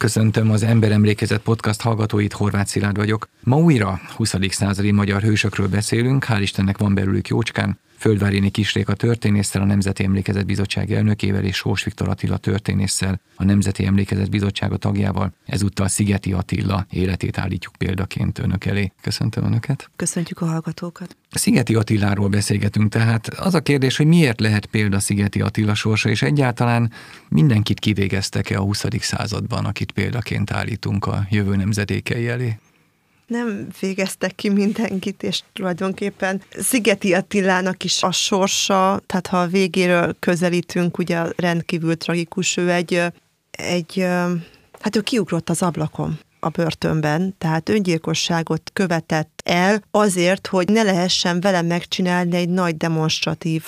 [0.00, 3.28] Köszöntöm az Emberemlékezet podcast hallgatóit, Horváth Szilárd vagyok.
[3.44, 4.34] Ma újra 20.
[4.48, 7.78] századi magyar hősökről beszélünk, hál' Istennek van belőlük jócskán.
[8.00, 13.84] Földvárini Kisréka történésszel, a Nemzeti Emlékezet Bizottság elnökével és Sós Viktor Attila történésszel, a Nemzeti
[13.84, 18.92] Emlékezet Bizottsága tagjával, ezúttal Szigeti Attila életét állítjuk példaként önök elé.
[19.00, 19.90] Köszöntöm önöket.
[19.96, 21.16] Köszöntjük a hallgatókat.
[21.30, 26.22] Szigeti Attiláról beszélgetünk, tehát az a kérdés, hogy miért lehet példa Szigeti Attila sorsa, és
[26.22, 26.92] egyáltalán
[27.28, 28.84] mindenkit kivégeztek-e a 20.
[29.00, 32.58] században, akit példaként állítunk a jövő nemzedékei elé?
[33.30, 40.16] Nem végeztek ki mindenkit, és tulajdonképpen Szigeti Attilának is a sorsa, tehát ha a végéről
[40.18, 43.02] közelítünk, ugye rendkívül tragikus, ő egy,
[43.50, 44.06] egy
[44.80, 51.40] hát ő kiugrott az ablakon a börtönben, tehát öngyilkosságot követett el azért, hogy ne lehessen
[51.40, 53.64] vele megcsinálni egy nagy demonstratív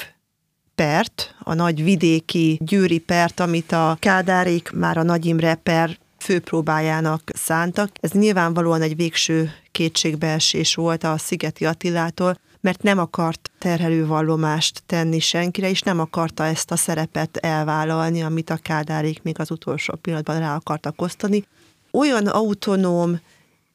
[0.74, 7.22] pert, a nagy vidéki győri pert, amit a Kádárék már a Nagy Imre per főpróbájának
[7.34, 7.90] szántak.
[8.00, 15.68] Ez nyilvánvalóan egy végső kétségbeesés volt a Szigeti Attilától, mert nem akart terhelővallomást tenni senkire,
[15.68, 20.54] és nem akarta ezt a szerepet elvállalni, amit a kádárék még az utolsó pillanatban rá
[20.54, 21.44] akartak osztani.
[21.90, 23.20] Olyan autonóm,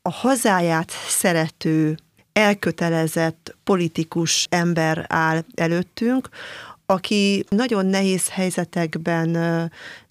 [0.01, 1.97] a hazáját szerető,
[2.33, 6.29] elkötelezett politikus ember áll előttünk,
[6.85, 9.37] aki nagyon nehéz helyzetekben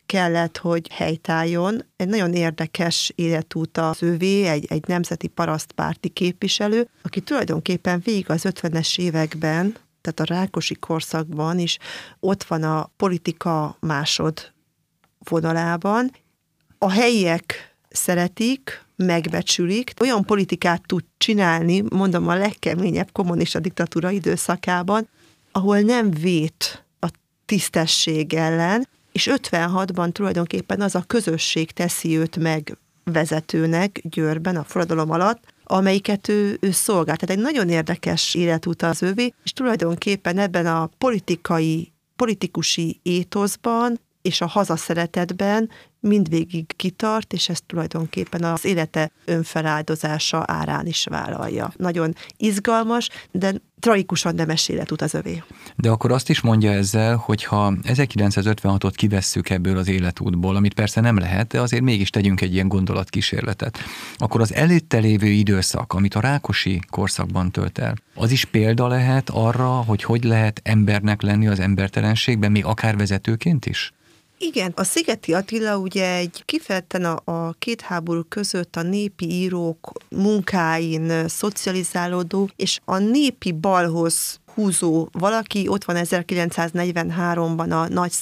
[0.07, 1.85] kellett, hogy helytálljon.
[1.97, 8.43] Egy nagyon érdekes életút az ővé, egy, egy nemzeti parasztpárti képviselő, aki tulajdonképpen végig az
[8.45, 11.79] 50-es években, tehát a Rákosi korszakban is
[12.21, 14.53] ott van a politika másod
[15.19, 16.11] vonalában.
[16.79, 25.09] A helyiek szeretik, megbecsülik, olyan politikát tud csinálni, mondom a legkeményebb kommunista diktatúra időszakában,
[25.53, 27.09] ahol nem vét a
[27.47, 35.11] tisztesség ellen, és 56-ban tulajdonképpen az a közösség teszi őt meg vezetőnek Győrben a forradalom
[35.11, 37.21] alatt, amelyiket ő, ő szolgált.
[37.21, 44.41] Tehát egy nagyon érdekes életút az övé, és tulajdonképpen ebben a politikai, politikusi étoszban és
[44.41, 45.71] a hazaszeretetben
[46.01, 51.73] mindvégig kitart, és ezt tulajdonképpen az élete önfeláldozása árán is vállalja.
[51.77, 55.43] Nagyon izgalmas, de tragikusan nemes életút az övé.
[55.77, 61.01] De akkor azt is mondja ezzel, hogy ha 1956-ot kivesszük ebből az életútból, amit persze
[61.01, 63.79] nem lehet, de azért mégis tegyünk egy ilyen gondolatkísérletet,
[64.17, 69.31] akkor az előtte lévő időszak, amit a Rákosi korszakban tölt el, az is példa lehet
[69.31, 73.93] arra, hogy hogy lehet embernek lenni az embertelenségben, még akár vezetőként is?
[74.39, 79.93] Igen, a Szigeti Attila ugye egy kifejezetten a, a két háború között a népi írók
[80.09, 88.13] munkáin szocializálódó, és a népi balhoz húzó valaki, ott van 1943-ban a nagy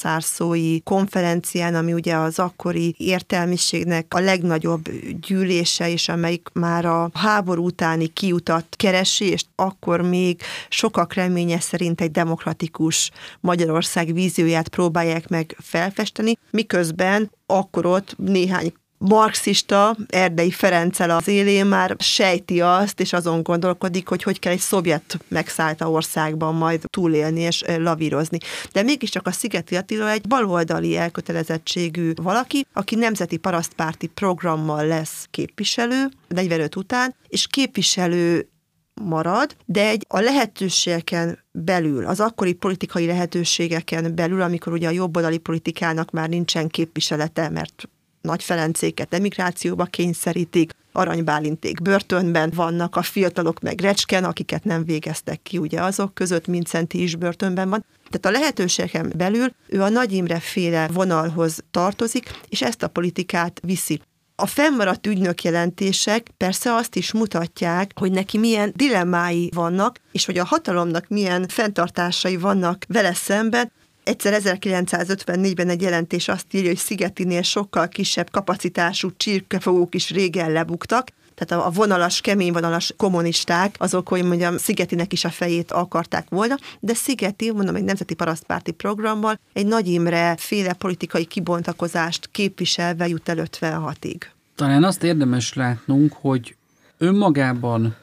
[0.85, 4.89] konferencián, ami ugye az akkori értelmiségnek a legnagyobb
[5.27, 12.01] gyűlése, és amelyik már a háború utáni kiutat keresi, és akkor még sokak reménye szerint
[12.01, 18.73] egy demokratikus Magyarország vízióját próbálják meg felfesteni, miközben akkor ott néhány
[19.09, 24.59] marxista Erdei Ferenccel az élén már sejti azt, és azon gondolkodik, hogy hogy kell egy
[24.59, 28.39] szovjet megszállta országban majd túlélni és lavírozni.
[28.73, 36.09] De mégiscsak a Szigeti Attila egy baloldali elkötelezettségű valaki, aki nemzeti parasztpárti programmal lesz képviselő,
[36.29, 38.49] 45 után, és képviselő
[39.03, 45.39] marad, de egy a lehetőségeken belül, az akkori politikai lehetőségeken belül, amikor ugye a jobboldali
[45.39, 47.89] politikának már nincsen képviselete, mert
[48.25, 55.59] nagy Ferencéket emigrációba kényszerítik, aranybálinték börtönben vannak, a fiatalok meg recsken, akiket nem végeztek ki,
[55.59, 57.85] ugye azok között Mincenti is börtönben van.
[58.11, 63.61] Tehát a lehetőségem belül ő a Nagy Imre féle vonalhoz tartozik, és ezt a politikát
[63.63, 64.01] viszi.
[64.37, 70.39] A fennmaradt ügynök jelentések persze azt is mutatják, hogy neki milyen dilemmái vannak, és hogy
[70.39, 73.73] a hatalomnak milyen fenntartásai vannak vele szemben,
[74.05, 81.09] Egyszer 1954-ben egy jelentés azt írja, hogy Szigetinél sokkal kisebb kapacitású csirkefogók is régen lebuktak,
[81.35, 86.55] tehát a vonalas, kemény vonalas kommunisták, azok, hogy mondjam, Szigetinek is a fejét akarták volna,
[86.81, 93.29] de Szigeti, mondom, egy nemzeti parasztpárti programmal egy Nagy Imre féle politikai kibontakozást képviselve jut
[93.29, 94.21] el 56-ig.
[94.55, 96.57] Talán azt érdemes látnunk, hogy
[96.99, 97.97] önmagában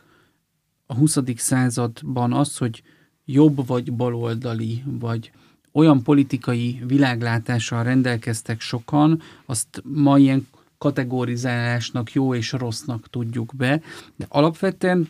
[0.86, 1.18] a 20.
[1.36, 2.84] században az, hogy
[3.26, 5.32] jobb vagy baloldali, vagy
[5.72, 10.48] olyan politikai világlátással rendelkeztek sokan, azt ma ilyen
[10.78, 13.82] kategorizálásnak jó és rossznak tudjuk be,
[14.16, 15.08] de alapvetően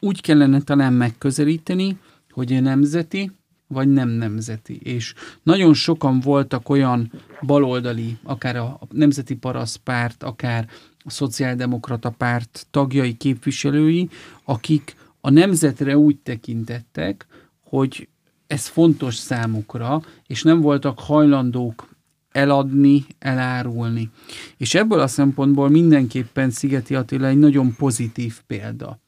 [0.00, 1.98] úgy kellene talán megközelíteni,
[2.30, 3.30] hogy nemzeti
[3.68, 4.76] vagy nem nemzeti.
[4.82, 7.12] És nagyon sokan voltak olyan
[7.42, 10.68] baloldali, akár a Nemzeti Parasztpárt, akár
[10.98, 14.08] a Szociáldemokrata Párt tagjai, képviselői,
[14.44, 17.26] akik a nemzetre úgy tekintettek,
[17.62, 18.08] hogy
[18.48, 21.88] ez fontos számukra, és nem voltak hajlandók
[22.30, 24.10] eladni, elárulni.
[24.56, 28.98] És ebből a szempontból mindenképpen Szigeti Attila egy nagyon pozitív példa.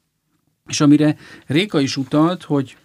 [0.67, 2.77] És amire Réka is utalt, hogy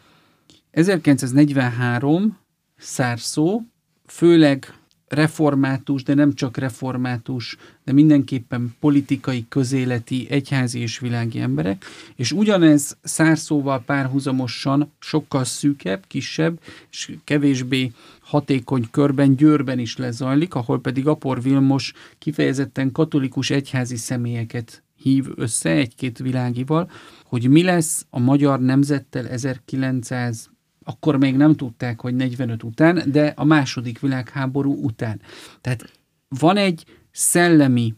[0.70, 2.38] 1943
[2.76, 3.62] Szárszó,
[4.06, 4.75] főleg
[5.08, 11.85] református, de nem csak református, de mindenképpen politikai, közéleti, egyházi és világi emberek,
[12.17, 16.61] és ugyanez szárszóval párhuzamosan sokkal szűkebb, kisebb,
[16.91, 24.82] és kevésbé hatékony körben Győrben is lezajlik, ahol pedig Apor Vilmos kifejezetten katolikus egyházi személyeket
[24.97, 26.91] hív össze egy-két világival,
[27.25, 30.50] hogy mi lesz a magyar nemzettel 1900
[30.88, 35.21] akkor még nem tudták, hogy 45 után, de a második világháború után.
[35.61, 35.93] Tehát
[36.29, 37.94] van egy szellemi,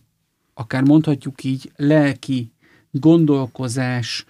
[0.54, 2.52] akár mondhatjuk így, lelki
[2.90, 4.24] gondolkozás,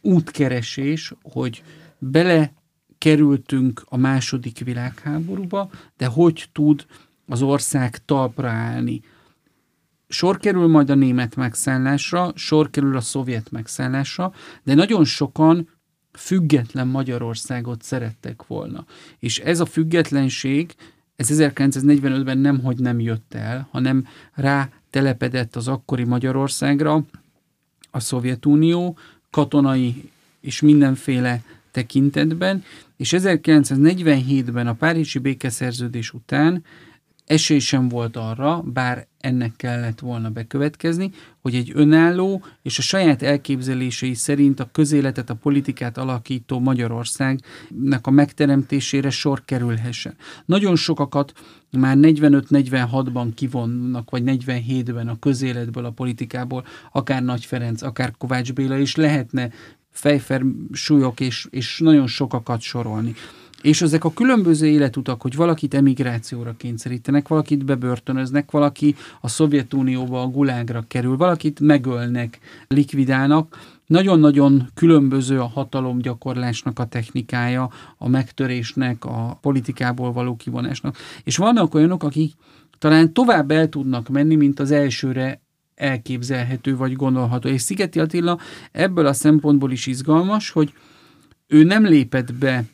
[0.00, 1.62] útkeresés, hogy
[1.98, 2.52] bele
[2.98, 6.86] kerültünk a második világháborúba, de hogy tud
[7.26, 9.00] az ország talpra állni.
[10.08, 14.32] Sor kerül majd a német megszállásra, sor kerül a szovjet megszállásra,
[14.62, 15.68] de nagyon sokan
[16.18, 18.86] független Magyarországot szerettek volna.
[19.18, 20.74] És ez a függetlenség,
[21.16, 27.04] ez 1945-ben nem, hogy nem jött el, hanem rá telepedett az akkori Magyarországra
[27.90, 28.96] a Szovjetunió
[29.30, 32.64] katonai és mindenféle tekintetben,
[32.96, 36.64] és 1947-ben a Párizsi békeszerződés után
[37.26, 41.10] esély sem volt arra, bár ennek kellett volna bekövetkezni,
[41.40, 48.10] hogy egy önálló és a saját elképzelései szerint a közéletet, a politikát alakító Magyarországnak a
[48.10, 50.16] megteremtésére sor kerülhessen.
[50.44, 51.32] Nagyon sokakat
[51.70, 58.78] már 45-46-ban kivonnak, vagy 47-ben a közéletből, a politikából, akár Nagy Ferenc, akár Kovács Béla,
[58.78, 59.50] és lehetne
[59.90, 60.42] fejfer
[60.72, 63.14] súlyok, és, és nagyon sokakat sorolni.
[63.64, 70.26] És ezek a különböző életutak, hogy valakit emigrációra kényszerítenek, valakit bebörtönöznek, valaki a Szovjetunióba, a
[70.26, 72.38] gulágra kerül, valakit megölnek,
[72.68, 80.96] likvidálnak, nagyon-nagyon különböző a hatalomgyakorlásnak a technikája, a megtörésnek, a politikából való kivonásnak.
[81.22, 82.32] És vannak olyanok, akik
[82.78, 85.40] talán tovább el tudnak menni, mint az elsőre
[85.74, 87.48] elképzelhető vagy gondolható.
[87.48, 88.38] És Szigeti Attila
[88.72, 90.72] ebből a szempontból is izgalmas, hogy
[91.46, 92.64] ő nem lépett be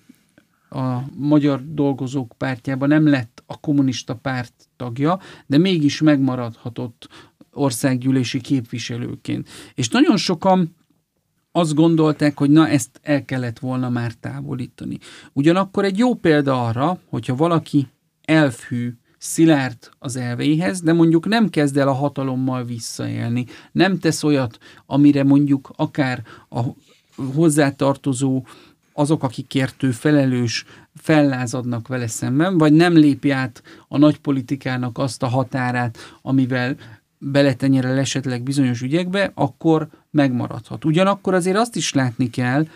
[0.70, 7.08] a Magyar Dolgozók pártjába, nem lett a kommunista párt tagja, de mégis megmaradhatott
[7.52, 9.48] országgyűlési képviselőként.
[9.74, 10.76] És nagyon sokan
[11.52, 14.98] azt gondolták, hogy na ezt el kellett volna már távolítani.
[15.32, 17.86] Ugyanakkor egy jó példa arra, hogyha valaki
[18.22, 24.58] elfhű, szilárd az elvéhez, de mondjuk nem kezd el a hatalommal visszaélni, nem tesz olyat,
[24.86, 26.60] amire mondjuk akár a
[27.34, 28.44] hozzátartozó
[29.00, 30.64] azok, akikért ő felelős,
[30.94, 36.76] fellázadnak vele szemben, vagy nem lépi át a nagypolitikának azt a határát, amivel
[37.18, 40.84] beletenyerel esetleg bizonyos ügyekbe, akkor megmaradhat.
[40.84, 42.66] Ugyanakkor azért azt is látni kell,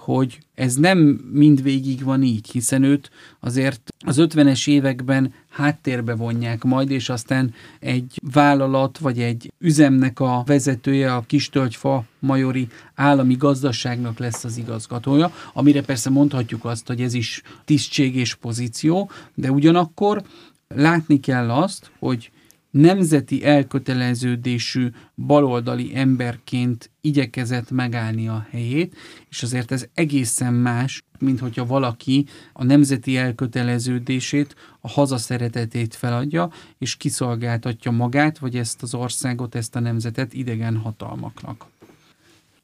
[0.00, 0.98] hogy ez nem
[1.32, 3.10] mindvégig van így, hiszen őt
[3.40, 10.42] azért az 50-es években háttérbe vonják majd, és aztán egy vállalat vagy egy üzemnek a
[10.46, 17.14] vezetője, a Kistölgyfa majori állami gazdaságnak lesz az igazgatója, amire persze mondhatjuk azt, hogy ez
[17.14, 20.22] is tisztség és pozíció, de ugyanakkor
[20.68, 22.30] látni kell azt, hogy
[22.70, 28.96] nemzeti elköteleződésű baloldali emberként igyekezett megállni a helyét,
[29.28, 36.96] és azért ez egészen más, mint hogyha valaki a nemzeti elköteleződését, a hazaszeretetét feladja, és
[36.96, 41.66] kiszolgáltatja magát, vagy ezt az országot, ezt a nemzetet idegen hatalmaknak.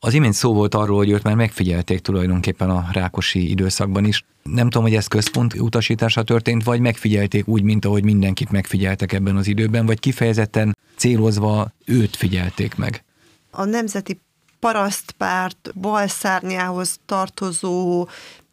[0.06, 4.24] Az imént szó volt arról, hogy őt már megfigyelték tulajdonképpen a Rákosi időszakban is.
[4.42, 9.36] Nem tudom, hogy ez központ utasítása történt, vagy megfigyelték úgy, mint ahogy mindenkit megfigyeltek ebben
[9.36, 13.04] az időben, vagy kifejezetten célozva őt figyelték meg.
[13.50, 14.20] A Nemzeti
[14.60, 18.08] Parasztpárt balszárnyához tartozó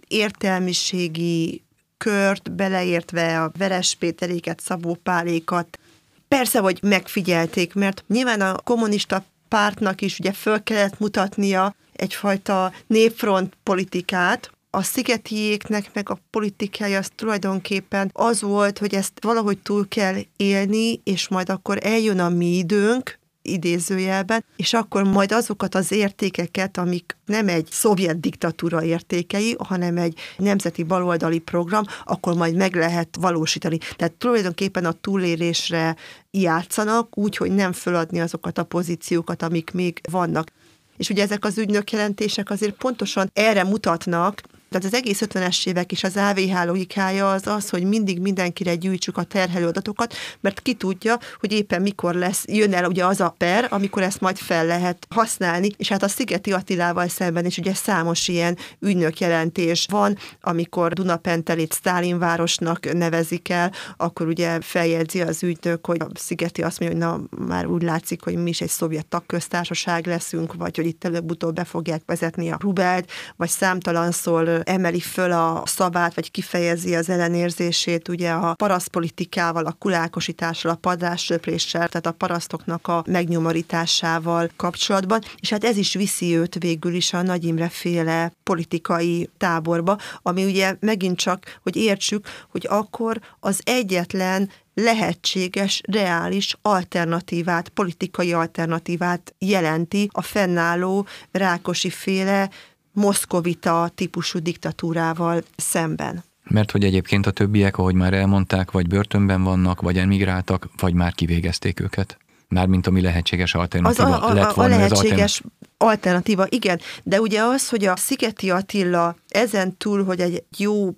[0.08, 1.64] értelmiségi
[1.98, 5.80] kört, beleértve a Veres Péteréket, Szabó Pálékat,
[6.28, 13.54] Persze, hogy megfigyelték, mert nyilván a kommunista pártnak is ugye föl kellett mutatnia egyfajta népfront
[13.64, 20.16] politikát, a szigetiéknek meg a politikája az tulajdonképpen az volt, hogy ezt valahogy túl kell
[20.38, 26.78] élni, és majd akkor eljön a mi időnk, idézőjelben, és akkor majd azokat az értékeket,
[26.78, 33.18] amik nem egy szovjet diktatúra értékei, hanem egy nemzeti baloldali program, akkor majd meg lehet
[33.20, 33.78] valósítani.
[33.96, 35.96] Tehát tulajdonképpen a túlélésre
[36.32, 40.52] játszanak, úgy, hogy nem föladni azokat a pozíciókat, amik még vannak.
[40.98, 44.42] És ugye ezek az ügynökjelentések azért pontosan erre mutatnak,
[44.74, 49.18] tehát az egész 50-es évek és az AVH logikája az az, hogy mindig mindenkire gyűjtsük
[49.18, 53.36] a terhelő adatokat, mert ki tudja, hogy éppen mikor lesz, jön el ugye az a
[53.38, 57.74] per, amikor ezt majd fel lehet használni, és hát a Szigeti Attilával szemben is ugye
[57.74, 65.86] számos ilyen ügynök jelentés van, amikor Dunapentelét Stálinvárosnak nevezik el, akkor ugye feljegyzi az ügynök,
[65.86, 69.06] hogy a Szigeti azt mondja, hogy na már úgy látszik, hogy mi is egy szovjet
[69.06, 75.32] tagköztársaság leszünk, vagy hogy itt előbb-utóbb be fogják vezetni a rubelt, vagy számtalanszor emeli föl
[75.32, 82.12] a szavát, vagy kifejezi az ellenérzését ugye a parasztpolitikával, a kulákosítással, a padlássöpréssel, tehát a
[82.12, 87.70] parasztoknak a megnyomorításával kapcsolatban, és hát ez is viszi őt végül is a Nagy Imre
[87.70, 96.56] féle politikai táborba, ami ugye megint csak, hogy értsük, hogy akkor az egyetlen lehetséges, reális
[96.62, 102.50] alternatívát, politikai alternatívát jelenti a fennálló Rákosi féle
[102.94, 106.24] moszkovita típusú diktatúrával szemben.
[106.44, 111.14] Mert hogy egyébként a többiek, ahogy már elmondták, vagy börtönben vannak, vagy emigráltak, vagy már
[111.14, 112.18] kivégezték őket.
[112.48, 114.76] Mármint ami lehetséges alternatíva az a, a, lett volna.
[114.76, 115.42] A lehetséges
[115.78, 116.80] alternatíva, igen.
[117.04, 120.90] De ugye az, hogy a Szigeti Attila ezen túl, hogy egy jó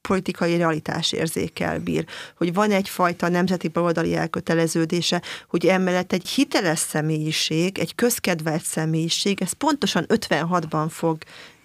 [0.00, 2.04] politikai realitás érzékel bír,
[2.36, 9.52] hogy van egyfajta nemzeti baloldali elköteleződése, hogy emellett egy hiteles személyiség, egy közkedvelt személyiség, ez
[9.52, 11.18] pontosan 56-ban fog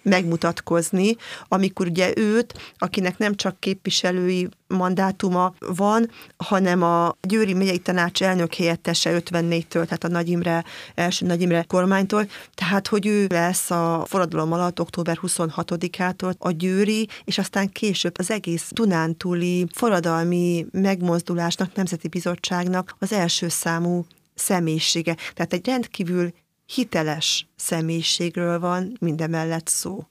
[0.08, 1.16] megmutatkozni,
[1.48, 8.54] amikor ugye őt, akinek nem csak képviselői mandátuma van, hanem a Győri megyei tanács elnök
[8.54, 14.04] helyettese 54-től, tehát a Nagy Imre, első Nagy Imre kormánytól, tehát hogy ő lesz a
[14.08, 22.08] forradalom alatt október 26-ától a Győri, és aztán később az egész Dunántúli forradalmi megmozdulásnak, Nemzeti
[22.08, 25.16] Bizottságnak az első számú személyisége.
[25.34, 26.32] Tehát egy rendkívül
[26.66, 30.06] hiteles személyiségről van mindemellett szó.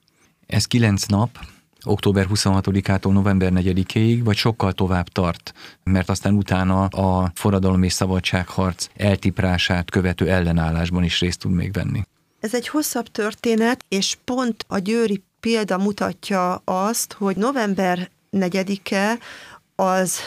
[0.48, 1.40] Ez kilenc nap,
[1.84, 8.88] október 26-ától november 4-ig, vagy sokkal tovább tart, mert aztán utána a forradalom és szabadságharc
[8.96, 12.02] eltiprását követő ellenállásban is részt tud még venni.
[12.40, 19.18] Ez egy hosszabb történet, és pont a győri példa mutatja azt, hogy november 4-e
[19.76, 20.20] az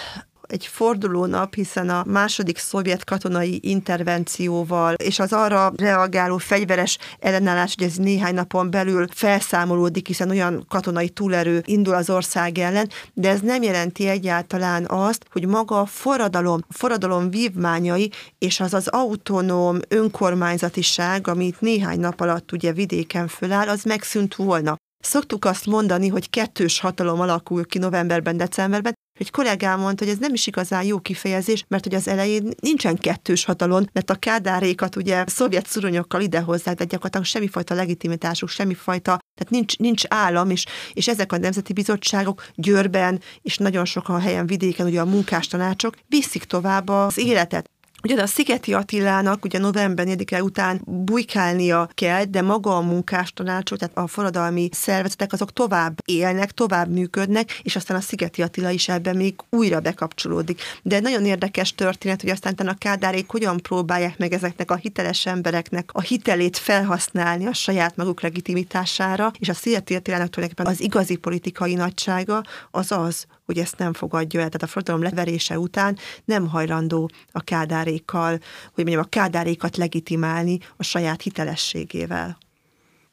[0.49, 7.87] egy fordulónap, hiszen a második szovjet katonai intervencióval és az arra reagáló fegyveres ellenállás, hogy
[7.87, 13.41] ez néhány napon belül felszámolódik, hiszen olyan katonai túlerő indul az ország ellen, de ez
[13.41, 19.79] nem jelenti egyáltalán azt, hogy maga a forradalom, a forradalom vívmányai és az az autonóm
[19.89, 24.77] önkormányzatiság, amit néhány nap alatt ugye vidéken föláll, az megszűnt volna.
[25.05, 30.19] Szoktuk azt mondani, hogy kettős hatalom alakul ki novemberben, decemberben, egy kollégám mondta, hogy ez
[30.19, 34.97] nem is igazán jó kifejezés, mert hogy az elején nincsen kettős hatalom, mert a kádárékat
[34.97, 41.09] ugye szovjet szuronyokkal idehozzák, de gyakorlatilag semmifajta legitimitásuk, semmifajta, tehát nincs, nincs állam, és, és
[41.09, 46.45] ezek a nemzeti bizottságok Győrben, és nagyon sok a helyen vidéken, ugye a munkástanácsok viszik
[46.45, 47.71] tovább az életet.
[48.03, 53.97] Ugye a Szigeti Attilának ugye november 4 után bujkálnia kell, de maga a munkástanácsok, tehát
[53.97, 59.17] a forradalmi szervezetek azok tovább élnek, tovább működnek, és aztán a Szigeti Attila is ebben
[59.17, 60.63] még újra bekapcsolódik.
[60.83, 65.91] De nagyon érdekes történet, hogy aztán a kádárék hogyan próbálják meg ezeknek a hiteles embereknek
[65.93, 71.75] a hitelét felhasználni a saját maguk legitimitására, és a Szigeti Attilának tulajdonképpen az igazi politikai
[71.75, 74.47] nagysága az az, hogy ezt nem fogadja el.
[74.47, 78.31] Tehát a forradalom leverése után nem hajlandó a kádárékkal,
[78.73, 82.39] hogy mondjam, a kádárékat legitimálni a saját hitelességével.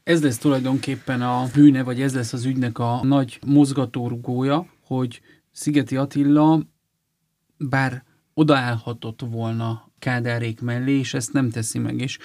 [0.04, 5.96] Ez lesz tulajdonképpen a bűne, vagy ez lesz az ügynek a nagy mozgatórugója, hogy Szigeti
[5.96, 6.62] Attila
[7.58, 12.00] bár odaállhatott volna Kádárék mellé, és ezt nem teszi meg.
[12.00, 12.18] És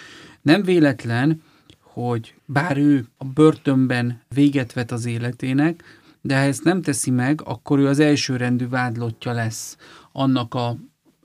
[0.43, 1.43] nem véletlen,
[1.81, 7.41] hogy bár ő a börtönben véget vet az életének, de ha ezt nem teszi meg,
[7.45, 9.77] akkor ő az elsőrendű vádlottja lesz
[10.13, 10.77] annak a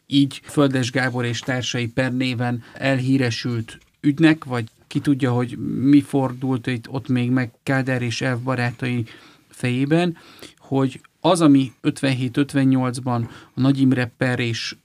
[0.08, 6.68] így Földes Gábor és társai per néven elhíresült ügynek, vagy ki tudja, hogy mi fordult
[6.68, 9.06] itt, ott még meg Káder és Elv barátai
[9.48, 10.18] fejében,
[10.58, 14.76] hogy az, ami 57-58-ban a Nagy Imre per és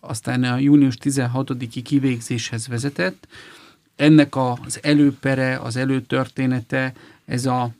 [0.00, 3.28] aztán a június 16-i kivégzéshez vezetett,
[3.96, 6.92] ennek az előpere, az előtörténete,
[7.24, 7.70] ez a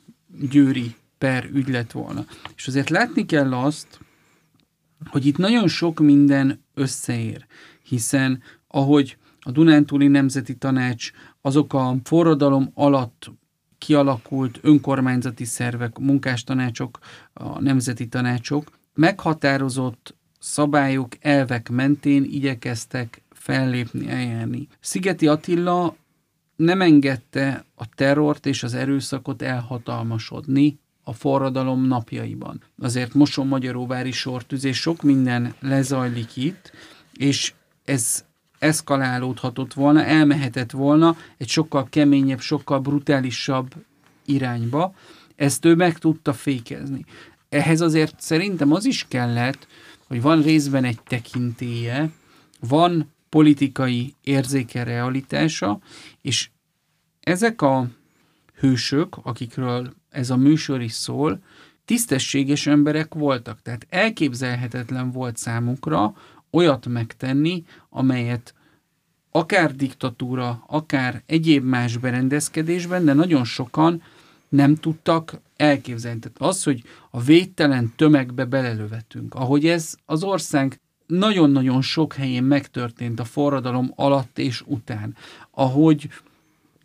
[0.49, 2.25] győri per ügy lett volna.
[2.55, 3.99] És azért látni kell azt,
[5.05, 7.45] hogy itt nagyon sok minden összeér,
[7.83, 11.11] hiszen ahogy a Dunántúli Nemzeti Tanács,
[11.41, 13.31] azok a forradalom alatt
[13.77, 16.99] kialakult önkormányzati szervek, munkástanácsok,
[17.33, 24.67] a nemzeti tanácsok meghatározott szabályok, elvek mentén igyekeztek fellépni, eljárni.
[24.79, 25.95] Szigeti Attila
[26.55, 32.61] nem engedte a terrort és az erőszakot elhatalmasodni a forradalom napjaiban.
[32.81, 36.71] Azért Moson Magyaróvári sortüzés sok minden lezajlik itt,
[37.13, 37.53] és
[37.85, 38.25] ez
[38.59, 43.73] eszkalálódhatott volna, elmehetett volna egy sokkal keményebb, sokkal brutálisabb
[44.25, 44.93] irányba.
[45.35, 47.05] Ezt ő meg tudta fékezni.
[47.49, 49.67] Ehhez azért szerintem az is kellett,
[50.07, 52.09] hogy van részben egy tekintélye,
[52.59, 55.79] van politikai érzéke realitása,
[56.21, 56.49] és
[57.19, 57.87] ezek a
[58.61, 61.39] hősök, akikről ez a műsor is szól,
[61.85, 63.61] tisztességes emberek voltak.
[63.61, 66.13] Tehát elképzelhetetlen volt számukra
[66.51, 68.53] olyat megtenni, amelyet
[69.31, 74.01] akár diktatúra, akár egyéb más berendezkedésben, de nagyon sokan
[74.49, 76.19] nem tudtak elképzelni.
[76.19, 83.19] Tehát az, hogy a védtelen tömegbe belelövetünk, ahogy ez az ország nagyon-nagyon sok helyén megtörtént
[83.19, 85.15] a forradalom alatt és után,
[85.51, 86.09] ahogy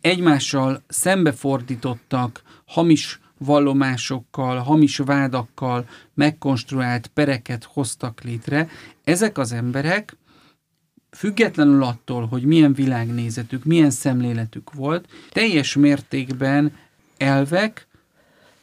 [0.07, 8.69] egymással szembefordítottak hamis vallomásokkal, hamis vádakkal megkonstruált pereket hoztak létre,
[9.03, 10.17] ezek az emberek
[11.11, 16.75] függetlenül attól, hogy milyen világnézetük, milyen szemléletük volt, teljes mértékben
[17.17, 17.87] elvek,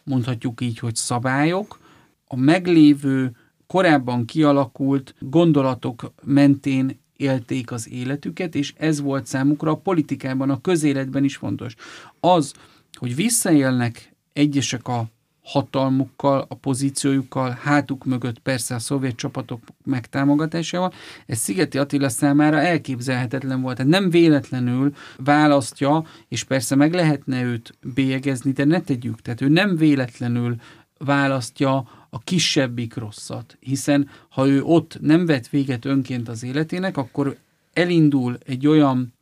[0.02, 1.78] mondhatjuk így, hogy szabályok,
[2.26, 3.36] a meglévő,
[3.66, 11.24] korábban kialakult gondolatok mentén élték az életüket, és ez volt számukra a politikában, a közéletben
[11.24, 11.74] is fontos.
[12.20, 12.52] Az,
[12.92, 15.08] hogy visszaélnek egyesek a
[15.44, 20.92] hatalmukkal, a pozíciójukkal, hátuk mögött persze a szovjet csapatok megtámogatásával,
[21.26, 23.76] ez Szigeti Attila számára elképzelhetetlen volt.
[23.76, 29.22] Tehát nem véletlenül választja, és persze meg lehetne őt bélyegezni, de ne tegyük.
[29.22, 30.56] Tehát ő nem véletlenül
[30.98, 37.36] választja a kisebbik rosszat, hiszen ha ő ott nem vet véget önként az életének, akkor
[37.72, 39.14] elindul egy olyan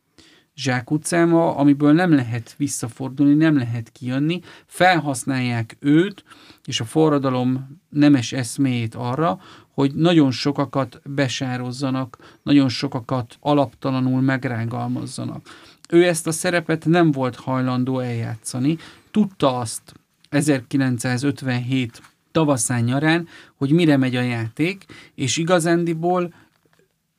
[0.55, 6.23] zsákutcáma, amiből nem lehet visszafordulni, nem lehet kijönni, felhasználják őt
[6.65, 15.47] és a forradalom nemes eszméjét arra, hogy nagyon sokakat besározzanak, nagyon sokakat alaptalanul megrágalmazzanak.
[15.89, 18.77] Ő ezt a szerepet nem volt hajlandó eljátszani,
[19.11, 19.93] tudta azt
[20.29, 22.01] 1957
[22.33, 26.33] tavaszán nyarán, hogy mire megy a játék, és igazándiból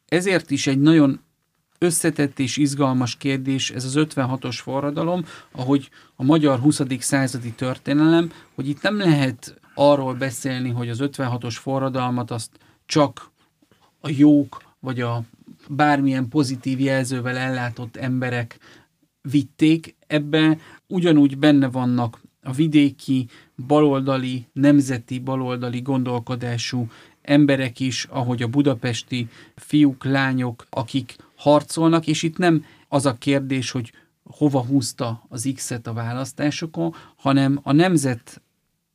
[0.08, 1.20] ezért is egy nagyon
[1.78, 6.80] összetett és izgalmas kérdés ez az 56-os forradalom, ahogy a magyar 20.
[6.98, 12.50] századi történelem, hogy itt nem lehet arról beszélni, hogy az 56-os forradalmat azt
[12.86, 13.30] csak
[14.00, 15.22] a jók, vagy a
[15.68, 18.58] bármilyen pozitív jelzővel ellátott emberek
[19.22, 19.96] vitték.
[20.06, 23.26] Ebben ugyanúgy benne vannak a vidéki,
[23.66, 26.88] baloldali, nemzeti baloldali gondolkodású
[27.22, 33.70] emberek is, ahogy a budapesti fiúk, lányok, akik harcolnak, és itt nem az a kérdés,
[33.70, 38.42] hogy hova húzta az X-et a választásokon, hanem a nemzet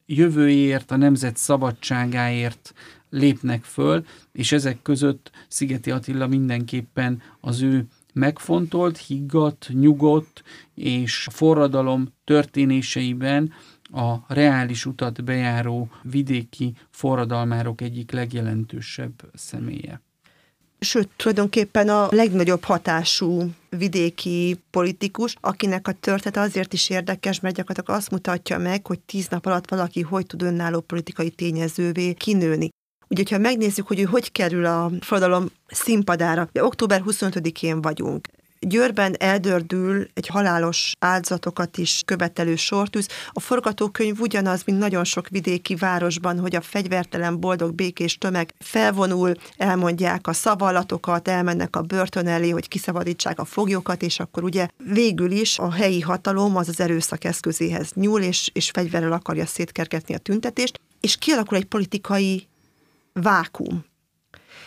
[0.05, 2.73] jövőjéért, a nemzet szabadságáért
[3.09, 10.43] lépnek föl, és ezek között Szigeti Attila mindenképpen az ő megfontolt, higgadt, nyugodt
[10.75, 13.53] és forradalom történéseiben
[13.91, 20.01] a reális utat bejáró vidéki forradalmárok egyik legjelentősebb személye.
[20.79, 27.99] Sőt, tulajdonképpen a legnagyobb hatású vidéki politikus, akinek a története azért is érdekes, mert gyakorlatilag
[27.99, 32.69] azt mutatja meg, hogy tíz nap alatt valaki hogy tud önálló politikai tényezővé kinőni.
[33.09, 38.27] Ugye, ha megnézzük, hogy ő hogy kerül a forradalom színpadára, október 25-én vagyunk.
[38.61, 43.07] Győrben eldördül egy halálos áldozatokat is követelő sortűz.
[43.31, 49.33] A forgatókönyv ugyanaz, mint nagyon sok vidéki városban, hogy a fegyvertelen, boldog, békés tömeg felvonul,
[49.57, 55.31] elmondják a szavallatokat, elmennek a börtön elé, hogy kiszabadítsák a foglyokat, és akkor ugye végül
[55.31, 60.17] is a helyi hatalom az az erőszak eszközéhez nyúl, és, és fegyverrel akarja szétkergetni a
[60.17, 62.47] tüntetést, és kialakul egy politikai
[63.21, 63.87] vákum.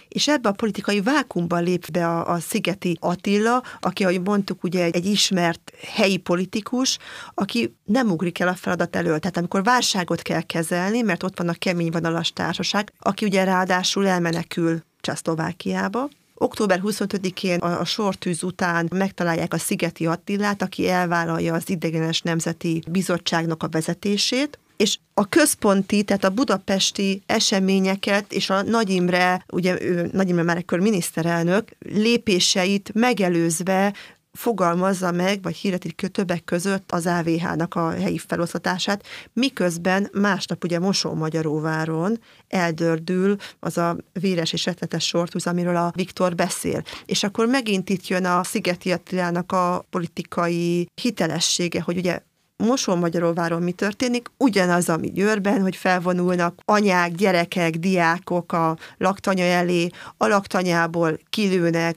[0.09, 4.85] És ebbe a politikai vákumban lép be a, a Szigeti Attila, aki, ahogy mondtuk, ugye
[4.85, 6.99] egy, egy ismert helyi politikus,
[7.35, 9.19] aki nem ugrik el a feladat elől.
[9.19, 14.07] Tehát amikor válságot kell kezelni, mert ott van a kemény vonalas társaság, aki ugye ráadásul
[14.07, 21.71] elmenekül Csehszlovákiába, Október 25-én a, a sortűz után megtalálják a Szigeti Attilát, aki elvállalja az
[21.71, 28.91] idegenes nemzeti bizottságnak a vezetését, és a központi, tehát a budapesti eseményeket és a Nagy
[28.91, 33.95] Imre, ugye ő, Nagy Imre már ekkor miniszterelnök, lépéseit megelőzve
[34.33, 42.21] fogalmazza meg, vagy hirdetik többek között az AVH-nak a helyi feloszlatását, miközben másnap ugye Mosó-Magyaróváron
[42.49, 46.83] eldördül az a véres és rettetes sortúz, amiről a Viktor beszél.
[47.07, 52.21] És akkor megint itt jön a Szigeti Attilának a politikai hitelessége, hogy ugye
[52.65, 60.27] Mosón-Magyaróváron mi történik, ugyanaz, ami Győrben, hogy felvonulnak anyák, gyerekek, diákok a laktanya elé, a
[60.27, 61.97] laktanyából kilőnek,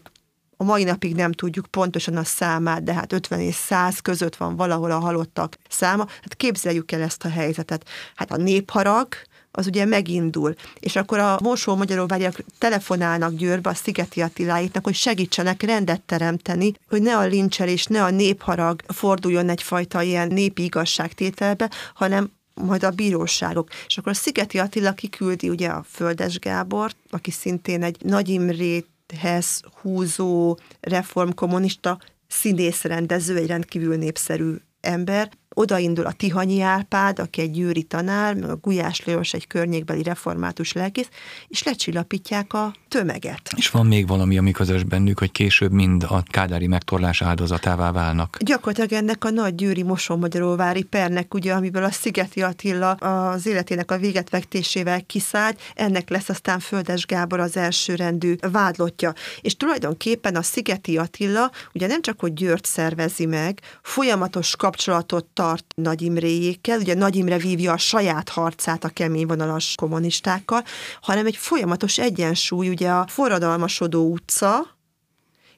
[0.57, 4.55] a mai napig nem tudjuk pontosan a számát, de hát 50 és 100 között van
[4.55, 6.05] valahol a halottak száma.
[6.07, 7.89] Hát képzeljük el ezt a helyzetet.
[8.15, 9.07] Hát a népharag,
[9.55, 10.55] az ugye megindul.
[10.79, 17.01] És akkor a Mosó Magyaróváriak telefonálnak Győrbe a Szigeti Attiláitnak, hogy segítsenek rendet teremteni, hogy
[17.01, 23.69] ne a lincselés, ne a népharag forduljon egyfajta ilyen népi igazságtételbe, hanem majd a bíróságok.
[23.87, 29.61] És akkor a Szigeti Attila kiküldi ugye a Földes Gábort, aki szintén egy Nagy Imréthez
[29.81, 38.35] húzó reformkommunista színészrendező, egy rendkívül népszerű ember, odaindul a Tihanyi Árpád, aki egy győri tanár,
[38.35, 41.09] meg a Gulyás Lajos egy környékbeli református lelkész,
[41.47, 43.49] és lecsillapítják a tömeget.
[43.55, 48.37] És van még valami, ami közös bennük, hogy később mind a kádári megtorlás áldozatává válnak.
[48.39, 53.97] Gyakorlatilag ennek a nagy győri mosonmagyaróvári pernek, ugye, amiből a Szigeti Attila az életének a
[53.97, 59.13] véget vektésével kiszállt, ennek lesz aztán Földes Gábor az elsőrendű vádlottja.
[59.41, 65.65] És tulajdonképpen a Szigeti Attila ugye nem csak, hogy Győrt szervezi meg, folyamatos kapcsolatot tart
[65.75, 70.63] Nagy Imréjékkel, ugye Nagy Imre vívja a saját harcát a kemény vonalas kommunistákkal,
[71.01, 74.77] hanem egy folyamatos egyensúly, ugye a forradalmasodó utca,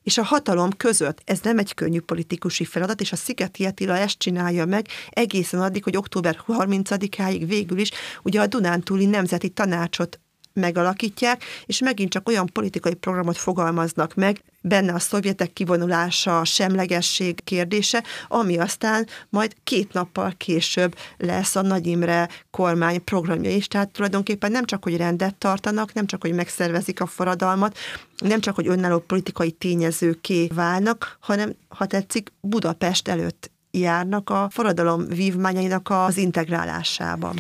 [0.04, 1.22] és a hatalom között.
[1.26, 5.84] Ez nem egy könnyű politikusi feladat, és a Szigeti Attila ezt csinálja meg egészen addig,
[5.84, 7.92] hogy október 30-áig végül is
[8.24, 10.20] ugye a Dunántúli Nemzeti Tanácsot
[10.58, 17.44] megalakítják, és megint csak olyan politikai programot fogalmaznak meg, benne a szovjetek kivonulása, a semlegesség
[17.44, 23.68] kérdése, ami aztán majd két nappal később lesz a Nagy Imre kormány programja is.
[23.68, 27.78] Tehát tulajdonképpen nem csak, hogy rendet tartanak, nem csak, hogy megszervezik a forradalmat,
[28.18, 35.06] nem csak, hogy önálló politikai tényezőké válnak, hanem, ha tetszik, Budapest előtt járnak a forradalom
[35.08, 37.36] vívmányainak az integrálásában.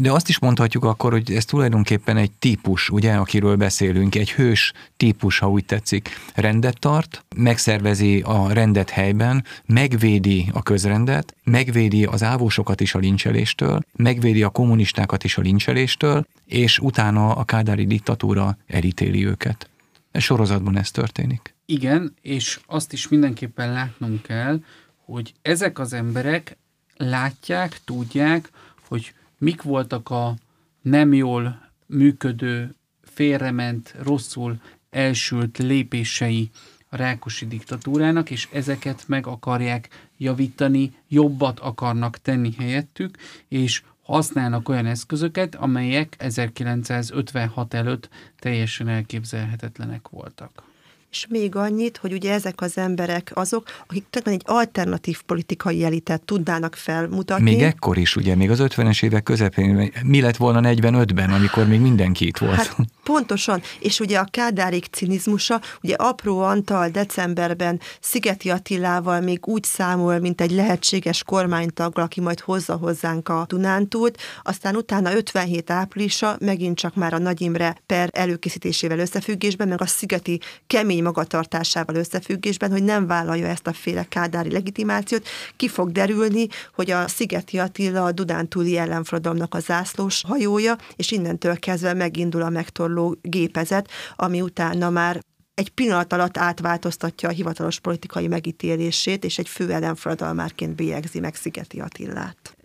[0.00, 4.72] De azt is mondhatjuk akkor, hogy ez tulajdonképpen egy típus, ugye, akiről beszélünk, egy hős
[4.96, 12.22] típus, ha úgy tetszik, rendet tart, megszervezi a rendet helyben, megvédi a közrendet, megvédi az
[12.22, 18.56] ávósokat is a lincseléstől, megvédi a kommunistákat is a lincseléstől, és utána a kádári diktatúra
[18.66, 19.70] elítéli őket.
[20.10, 21.54] Ez sorozatban ez történik.
[21.66, 24.60] Igen, és azt is mindenképpen látnunk kell,
[25.04, 26.58] hogy ezek az emberek
[26.96, 28.50] látják, tudják,
[28.88, 30.34] hogy mik voltak a
[30.82, 36.50] nem jól működő, félrement, rosszul elsült lépései
[36.88, 43.16] a Rákosi diktatúrának, és ezeket meg akarják javítani, jobbat akarnak tenni helyettük,
[43.48, 50.69] és használnak olyan eszközöket, amelyek 1956 előtt teljesen elképzelhetetlenek voltak
[51.10, 56.74] és még annyit, hogy ugye ezek az emberek azok, akik egy alternatív politikai elitet tudnának
[56.74, 57.50] felmutatni.
[57.50, 61.80] Még ekkor is, ugye, még az 50-es évek közepén, mi lett volna 45-ben, amikor még
[61.80, 62.54] mindenki itt volt?
[62.54, 69.64] Hát, pontosan, és ugye a Kádárik cinizmusa, ugye apró Antal decemberben Szigeti Attilával még úgy
[69.64, 76.36] számol, mint egy lehetséges kormánytag, aki majd hozza hozzánk a Dunántúlt, aztán utána 57 áprilisa
[76.40, 81.94] megint csak már a Nagy Imre per előkészítésével összefüggésben, meg a Szigeti kemény személyi magatartásával
[81.94, 87.58] összefüggésben, hogy nem vállalja ezt a féle kádári legitimációt, ki fog derülni, hogy a Szigeti
[87.58, 94.40] Attila a Dudántúli ellenforradalomnak a zászlós hajója, és innentől kezdve megindul a megtorló gépezet, ami
[94.40, 95.20] utána már
[95.54, 101.80] egy pillanat alatt átváltoztatja a hivatalos politikai megítélését, és egy fő ellenforradalmárként bélyegzi meg Szigeti
[101.80, 102.59] Attillát.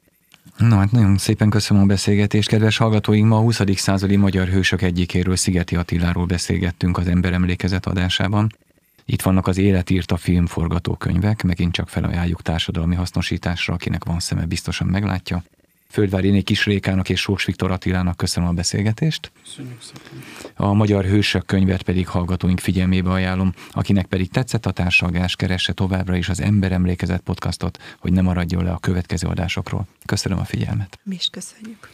[0.57, 3.27] Na hát nagyon szépen köszönöm a beszélgetést, kedves hallgatóink!
[3.27, 3.61] Ma a 20.
[3.75, 8.55] századi magyar hősök egyikéről, Szigeti Attiláról beszélgettünk az Emberemlékezet adásában.
[9.05, 14.87] Itt vannak az életírta film forgatókönyvek, megint csak felajánljuk társadalmi hasznosításra, akinek van szeme, biztosan
[14.87, 15.43] meglátja.
[15.95, 19.31] Földvári Kis Rékának és Sós Viktor Attilának köszönöm a beszélgetést.
[19.43, 20.23] Köszönjük szépen.
[20.55, 23.53] A Magyar Hősök könyvet pedig hallgatóink figyelmébe ajánlom.
[23.71, 28.63] Akinek pedig tetszett a társalgás, keresse továbbra is az Ember Emlékezet podcastot, hogy ne maradjon
[28.63, 29.87] le a következő adásokról.
[30.05, 30.99] Köszönöm a figyelmet.
[31.03, 31.89] Mi is köszönjük.